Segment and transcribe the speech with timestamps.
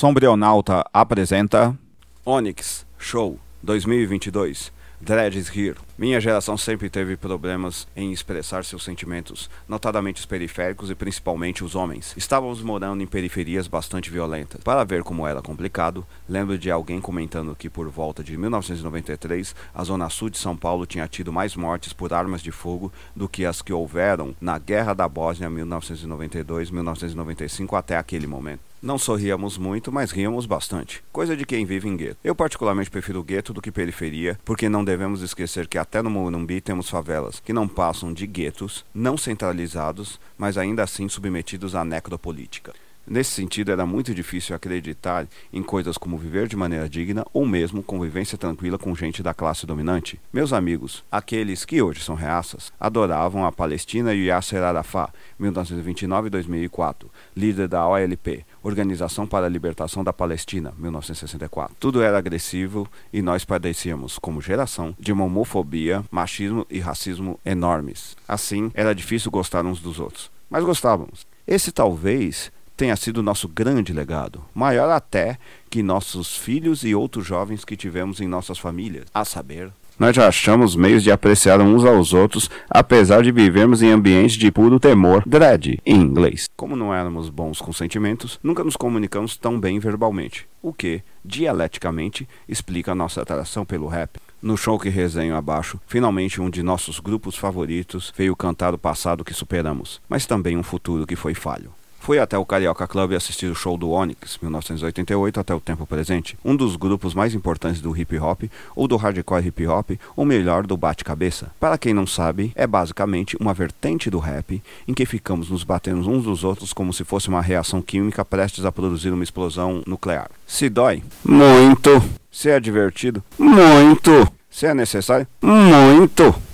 [0.00, 1.76] Sombrionauta apresenta
[2.24, 5.76] Onyx Show 2022 Dreads Here.
[6.00, 11.74] Minha geração sempre teve problemas em expressar seus sentimentos, notadamente os periféricos e principalmente os
[11.74, 12.14] homens.
[12.16, 14.64] Estávamos morando em periferias bastante violentas.
[14.64, 19.84] Para ver como era complicado, lembro de alguém comentando que por volta de 1993, a
[19.84, 23.44] zona sul de São Paulo tinha tido mais mortes por armas de fogo do que
[23.44, 28.70] as que houveram na Guerra da Bósnia 1992-1995 até aquele momento.
[28.82, 31.04] Não sorríamos muito, mas ríamos bastante.
[31.12, 32.16] Coisa de quem vive em gueto.
[32.24, 36.60] Eu particularmente prefiro gueto do que periferia, porque não devemos esquecer que até no Morumbi
[36.60, 42.72] temos favelas que não passam de guetos, não centralizados, mas ainda assim submetidos à necropolítica.
[43.04, 47.82] Nesse sentido, era muito difícil acreditar em coisas como viver de maneira digna ou mesmo
[47.82, 50.20] convivência tranquila com gente da classe dominante.
[50.32, 56.30] Meus amigos, aqueles que hoje são reaças, adoravam a Palestina e Yasser Arafat, 1929 e
[56.30, 61.76] 2004, líder da OLP, Organização para a Libertação da Palestina, 1964.
[61.80, 68.16] Tudo era agressivo e nós padecíamos, como geração, de uma homofobia, machismo e racismo enormes.
[68.28, 70.30] Assim, era difícil gostar uns dos outros.
[70.48, 71.26] Mas gostávamos.
[71.46, 77.62] Esse talvez tenha sido nosso grande legado, maior até que nossos filhos e outros jovens
[77.62, 79.70] que tivemos em nossas famílias, a saber,
[80.00, 84.50] nós já achamos meios de apreciar uns aos outros, apesar de vivermos em ambientes de
[84.50, 86.48] puro temor, dread, em inglês.
[86.56, 92.26] Como não éramos bons com sentimentos, nunca nos comunicamos tão bem verbalmente, o que, dialeticamente,
[92.48, 94.18] explica nossa atração pelo rap.
[94.40, 99.22] No show que resenho abaixo, finalmente um de nossos grupos favoritos veio cantar o passado
[99.22, 101.74] que superamos, mas também um futuro que foi falho.
[102.00, 106.36] Fui até o Carioca Club assistir o show do Onyx, 1988 até o tempo presente,
[106.42, 110.66] um dos grupos mais importantes do hip hop, ou do hardcore hip hop, ou melhor,
[110.66, 111.52] do bate-cabeça.
[111.60, 116.08] Para quem não sabe, é basicamente uma vertente do rap em que ficamos nos batendo
[116.10, 120.30] uns dos outros como se fosse uma reação química prestes a produzir uma explosão nuclear.
[120.46, 121.02] Se dói?
[121.22, 121.90] Muito!
[122.32, 123.22] Se é divertido?
[123.38, 124.10] Muito!
[124.50, 125.26] Se é necessário?
[125.42, 126.49] Muito!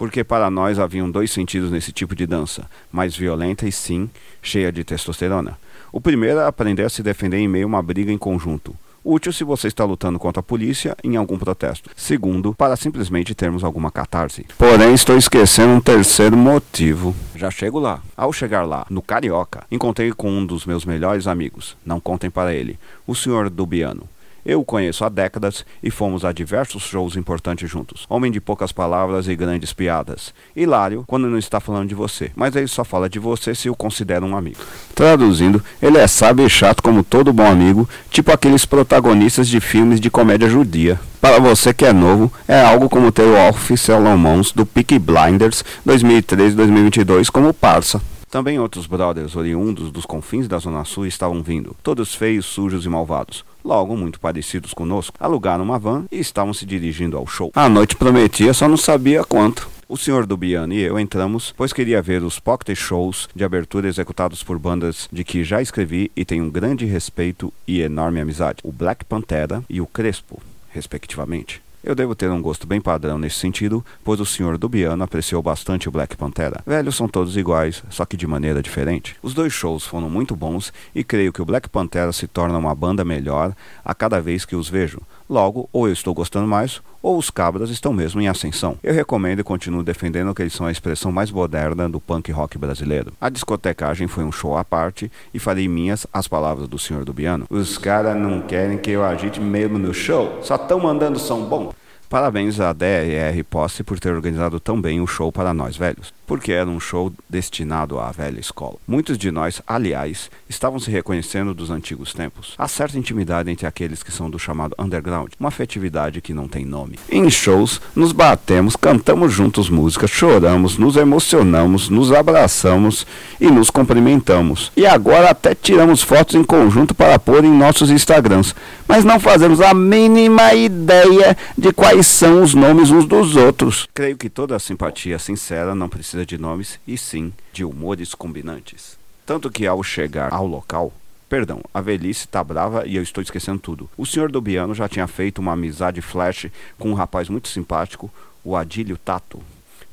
[0.00, 4.08] Porque para nós haviam dois sentidos nesse tipo de dança, mais violenta e sim,
[4.40, 5.58] cheia de testosterona.
[5.92, 8.74] O primeiro é aprender a se defender em meio a uma briga em conjunto.
[9.04, 11.90] Útil se você está lutando contra a polícia em algum protesto.
[11.94, 14.46] Segundo, para simplesmente termos alguma catarse.
[14.56, 17.14] Porém, estou esquecendo um terceiro motivo.
[17.36, 18.00] Já chego lá.
[18.16, 21.76] Ao chegar lá, no Carioca, encontrei com um dos meus melhores amigos.
[21.84, 22.78] Não contem para ele.
[23.06, 24.08] O senhor Dubiano.
[24.44, 28.06] Eu o conheço há décadas e fomos a diversos shows importantes juntos.
[28.08, 30.32] Homem de poucas palavras e grandes piadas.
[30.56, 33.74] Hilário quando não está falando de você, mas ele só fala de você se o
[33.74, 34.60] considera um amigo.
[34.94, 40.00] Traduzindo, ele é sábio e chato como todo bom amigo, tipo aqueles protagonistas de filmes
[40.00, 40.98] de comédia judia.
[41.20, 45.62] Para você que é novo, é algo como ter o Alf Salomons do Peaky Blinders
[45.86, 48.00] 2013-2022 como parça.
[48.30, 52.88] Também outros brothers oriundos dos confins da Zona Sul estavam vindo, todos feios, sujos e
[52.88, 53.44] malvados.
[53.64, 57.50] Logo, muito parecidos conosco, alugaram uma van e estavam se dirigindo ao show.
[57.54, 59.68] A noite prometia, só não sabia quanto.
[59.88, 64.40] O senhor Dubiano e eu entramos, pois queria ver os pocket shows de abertura executados
[64.40, 68.70] por bandas de que já escrevi e tenho um grande respeito e enorme amizade: o
[68.70, 70.40] Black Pantera e o Crespo,
[70.72, 71.60] respectivamente.
[71.82, 75.88] Eu devo ter um gosto bem padrão nesse sentido, pois o senhor Dubiano apreciou bastante
[75.88, 76.62] o Black Pantera.
[76.66, 79.16] Velhos são todos iguais, só que de maneira diferente.
[79.22, 82.74] Os dois shows foram muito bons e creio que o Black Pantera se torna uma
[82.74, 85.00] banda melhor a cada vez que os vejo.
[85.30, 88.76] Logo, ou eu estou gostando mais, ou os cabras estão mesmo em ascensão.
[88.82, 92.58] Eu recomendo e continuo defendendo que eles são a expressão mais moderna do punk rock
[92.58, 93.12] brasileiro.
[93.20, 97.46] A discotecagem foi um show à parte e farei minhas as palavras do senhor Dubiano.
[97.48, 101.72] Os caras não querem que eu agite mesmo no show, só estão mandando som bom.
[102.08, 106.52] Parabéns à DR Posse por ter organizado tão bem o show para nós velhos, porque
[106.52, 108.76] era um show destinado à velha escola.
[108.88, 112.54] Muitos de nós, aliás, estavam se reconhecendo dos antigos tempos.
[112.56, 116.64] Há certa intimidade entre aqueles que são do chamado underground, uma afetividade que não tem
[116.64, 116.98] nome.
[117.10, 123.06] Em shows, nos batemos, cantamos juntos músicas, choramos, nos emocionamos, nos abraçamos
[123.38, 124.72] e nos cumprimentamos.
[124.74, 128.54] E agora até tiramos fotos em conjunto para pôr em nossos Instagrams,
[128.88, 133.88] mas não fazemos a mínima ideia de quais quais são os nomes uns dos outros.
[133.92, 138.98] Creio que toda simpatia sincera não precisa de nomes, e sim de humores combinantes.
[139.24, 140.92] Tanto que ao chegar ao local,
[141.30, 143.88] Perdão, a velhice tá brava e eu estou esquecendo tudo.
[143.96, 148.10] O senhor Dubiano já tinha feito uma amizade flash com um rapaz muito simpático,
[148.42, 149.40] o Adílio Tato.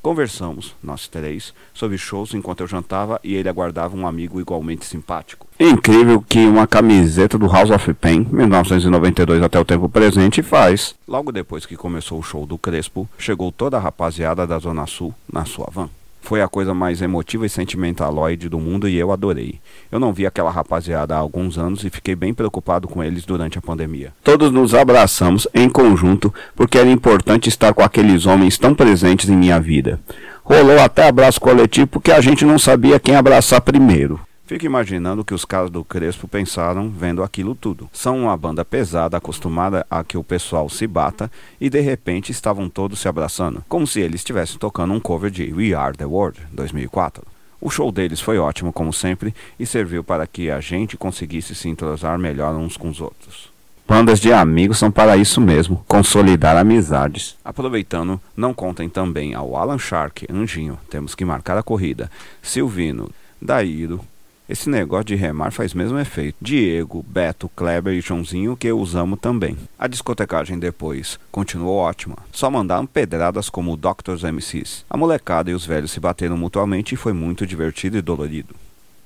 [0.01, 5.45] Conversamos, nós três, sobre shows enquanto eu jantava e ele aguardava um amigo igualmente simpático.
[5.59, 10.95] Incrível que uma camiseta do House of Pain, 1992 até o tempo presente, faz.
[11.07, 15.13] Logo depois que começou o show do Crespo, chegou toda a rapaziada da Zona Sul
[15.31, 15.89] na sua van.
[16.27, 19.61] Foi a coisa mais emotiva e sentimentaloide do mundo e eu adorei.
[19.89, 23.57] Eu não vi aquela rapaziada há alguns anos e fiquei bem preocupado com eles durante
[23.57, 24.11] a pandemia.
[24.25, 29.37] Todos nos abraçamos em conjunto porque era importante estar com aqueles homens tão presentes em
[29.37, 30.01] minha vida.
[30.43, 34.19] Rolou até abraço coletivo porque a gente não sabia quem abraçar primeiro.
[34.47, 37.89] Fico imaginando o que os caras do Crespo pensaram vendo aquilo tudo.
[37.91, 41.29] São uma banda pesada, acostumada a que o pessoal se bata,
[41.59, 45.53] e de repente estavam todos se abraçando, como se eles estivessem tocando um cover de
[45.53, 47.25] We Are the World 2004.
[47.59, 51.67] O show deles foi ótimo, como sempre, e serviu para que a gente conseguisse se
[51.67, 53.51] entrosar melhor uns com os outros.
[53.85, 57.35] Bandas de amigos são para isso mesmo, consolidar amizades.
[57.43, 62.09] Aproveitando, não contem também ao Alan Shark, Anjinho, temos que marcar a corrida,
[62.41, 63.09] Silvino,
[63.41, 64.01] Daíro,
[64.49, 66.37] esse negócio de remar faz mesmo efeito.
[66.41, 69.57] Diego, Beto, Kleber e Joãozinho que usamos também.
[69.77, 72.15] A discotecagem depois continuou ótima.
[72.31, 74.85] Só mandaram pedradas como o Doctors MCs.
[74.89, 78.55] A molecada e os velhos se bateram mutuamente e foi muito divertido e dolorido.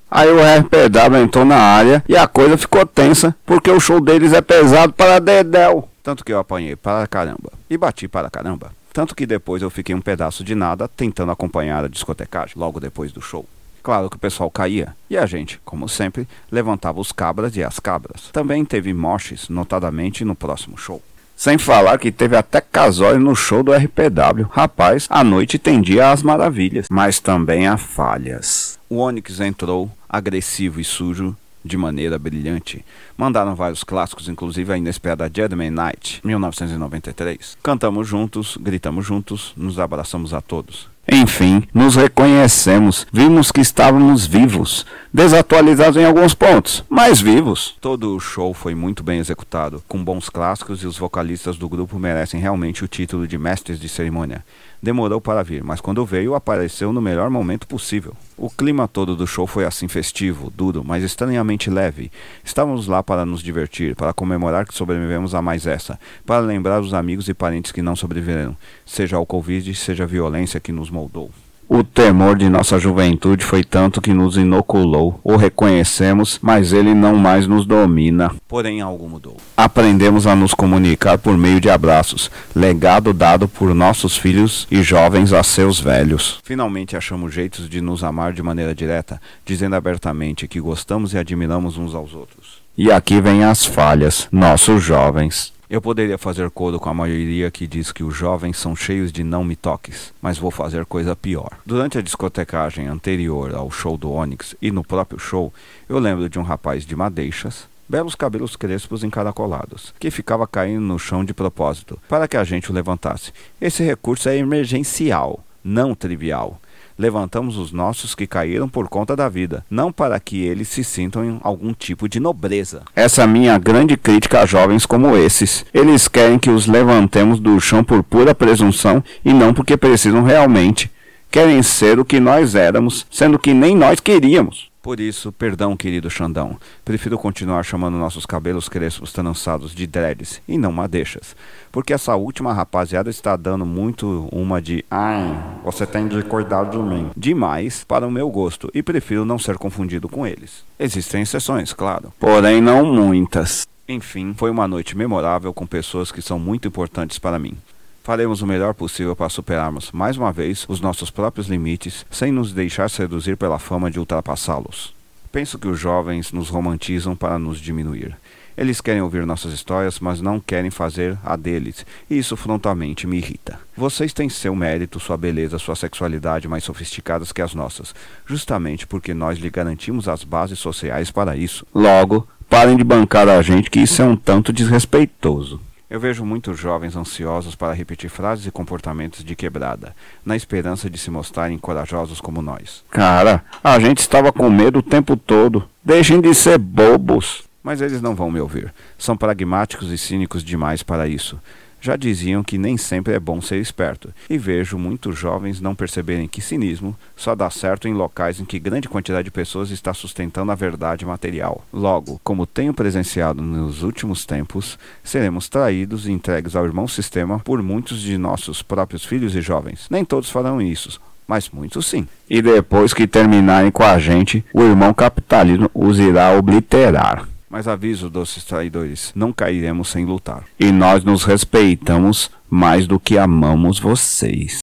[0.10, 4.34] Aí o RPW entrou na área e a coisa ficou tensa, porque o show deles
[4.34, 5.88] é pesado para dedéu.
[6.04, 7.52] Tanto que eu apanhei para caramba.
[7.70, 8.74] E bati para caramba.
[8.92, 13.14] Tanto que depois eu fiquei um pedaço de nada tentando acompanhar a discotecagem, logo depois
[13.14, 13.46] do show.
[13.84, 17.80] Claro que o pessoal caía, e a gente, como sempre, levantava os cabras e as
[17.80, 18.30] cabras.
[18.32, 21.02] Também teve moches, notadamente no próximo show.
[21.36, 24.46] Sem falar que teve até casório no show do RPW.
[24.52, 28.78] Rapaz, a noite tendia às maravilhas, mas também a falhas.
[28.88, 31.36] O Onyx entrou, agressivo e sujo,
[31.66, 32.86] de maneira brilhante.
[33.18, 37.58] Mandaram vários clássicos, inclusive a inesperada Jedi Night, 1993.
[37.64, 40.91] Cantamos juntos, gritamos juntos, nos abraçamos a todos.
[41.10, 47.76] Enfim, nos reconhecemos, vimos que estávamos vivos, desatualizados em alguns pontos, mas vivos.
[47.82, 52.00] Todo o show foi muito bem executado, com bons clássicos e os vocalistas do grupo
[52.00, 54.46] merecem realmente o título de mestres de cerimônia.
[54.82, 58.16] Demorou para vir, mas quando veio, apareceu no melhor momento possível.
[58.44, 62.12] O clima todo do show foi assim festivo, duro, mas estranhamente leve.
[62.44, 66.92] Estávamos lá para nos divertir, para comemorar que sobrevivemos a mais essa, para lembrar os
[66.92, 71.30] amigos e parentes que não sobreviveram, seja ao Covid, seja a violência que nos moldou.
[71.74, 75.22] O temor de nossa juventude foi tanto que nos inoculou.
[75.24, 78.30] O reconhecemos, mas ele não mais nos domina.
[78.46, 79.38] Porém, algo mudou.
[79.56, 85.32] Aprendemos a nos comunicar por meio de abraços, legado dado por nossos filhos e jovens
[85.32, 86.42] a seus velhos.
[86.44, 91.78] Finalmente achamos jeitos de nos amar de maneira direta, dizendo abertamente que gostamos e admiramos
[91.78, 92.62] uns aos outros.
[92.78, 95.54] E aqui vem as falhas, nossos jovens.
[95.72, 99.24] Eu poderia fazer coro com a maioria que diz que os jovens são cheios de
[99.24, 101.50] não me toques, mas vou fazer coisa pior.
[101.66, 105.54] Durante a discotecagem anterior ao show do Onyx e no próprio show,
[105.88, 111.00] eu lembro de um rapaz de madeixas, belos cabelos crespos encaracolados, que ficava caindo no
[111.00, 113.32] chão de propósito, para que a gente o levantasse.
[113.62, 116.60] Esse recurso é emergencial, não trivial
[116.98, 121.24] levantamos os nossos que caíram por conta da vida, não para que eles se sintam
[121.26, 122.84] em algum tipo de nobreza.
[122.96, 125.66] Essa é minha grande crítica a jovens como esses.
[125.74, 130.92] Eles querem que os levantemos do chão por pura presunção e não porque precisam realmente.
[131.30, 134.71] Querem ser o que nós éramos, sendo que nem nós queríamos.
[134.82, 136.58] Por isso, perdão, querido Xandão.
[136.84, 141.36] Prefiro continuar chamando nossos cabelos crespos trançados de dreads e não madeixas.
[141.72, 146.78] Porque essa última rapaziada está dando muito uma de Ai, você tem de cuidar de
[146.78, 147.12] mim.
[147.16, 150.64] Demais para o meu gosto e prefiro não ser confundido com eles.
[150.80, 152.12] Existem exceções, claro.
[152.20, 153.68] Porém, não muitas.
[153.88, 157.56] Enfim, foi uma noite memorável com pessoas que são muito importantes para mim.
[158.04, 162.52] Faremos o melhor possível para superarmos, mais uma vez, os nossos próprios limites, sem nos
[162.52, 164.94] deixar seduzir pela fama de ultrapassá-los.
[165.32, 168.18] Penso que os jovens nos romantizam para nos diminuir.
[168.58, 173.18] Eles querem ouvir nossas histórias, mas não querem fazer a deles, e isso frontalmente me
[173.18, 173.60] irrita.
[173.78, 177.94] Vocês têm seu mérito, sua beleza, sua sexualidade mais sofisticadas que as nossas,
[178.26, 181.66] justamente porque nós lhe garantimos as bases sociais para isso.
[181.74, 185.62] Logo, parem de bancar a gente que isso é um tanto desrespeitoso.
[185.92, 189.94] Eu vejo muitos jovens ansiosos para repetir frases e comportamentos de quebrada,
[190.26, 192.82] na esperança de se mostrarem corajosos como nós.
[192.90, 195.68] Cara, a gente estava com medo o tempo todo.
[195.84, 197.44] Deixem de ser bobos.
[197.62, 198.74] Mas eles não vão me ouvir.
[198.98, 201.38] São pragmáticos e cínicos demais para isso.
[201.82, 206.28] Já diziam que nem sempre é bom ser esperto, e vejo muitos jovens não perceberem
[206.28, 210.52] que cinismo só dá certo em locais em que grande quantidade de pessoas está sustentando
[210.52, 211.66] a verdade material.
[211.74, 217.64] Logo, como tenho presenciado nos últimos tempos, seremos traídos e entregues ao irmão sistema por
[217.64, 219.88] muitos de nossos próprios filhos e jovens.
[219.90, 222.08] Nem todos farão isso, mas muitos sim.
[222.30, 227.31] E depois que terminarem com a gente, o irmão capitalismo os irá obliterar.
[227.52, 230.46] Mas aviso, doces traidores, não cairemos sem lutar.
[230.58, 234.60] E nós nos respeitamos mais do que amamos vocês.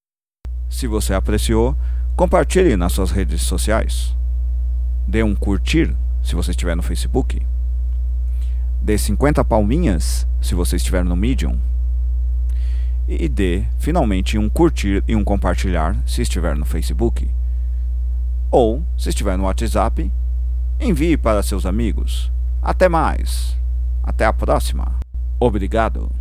[0.69, 1.77] Se você apreciou,
[2.19, 4.13] Compartilhe nas suas redes sociais.
[5.07, 7.41] Dê um curtir se você estiver no Facebook.
[8.81, 11.57] Dê 50 palminhas se você estiver no Medium.
[13.07, 17.25] E dê finalmente um curtir e um compartilhar se estiver no Facebook.
[18.51, 20.11] Ou, se estiver no WhatsApp,
[20.77, 22.29] envie para seus amigos.
[22.61, 23.57] Até mais!
[24.03, 24.99] Até a próxima!
[25.39, 26.11] Obrigado!